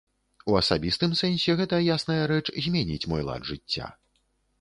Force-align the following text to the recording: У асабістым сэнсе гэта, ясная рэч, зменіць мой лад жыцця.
У 0.51 0.53
асабістым 0.59 1.11
сэнсе 1.19 1.53
гэта, 1.59 1.79
ясная 1.95 2.17
рэч, 2.31 2.45
зменіць 2.69 3.09
мой 3.13 3.21
лад 3.29 3.47
жыцця. 3.51 3.87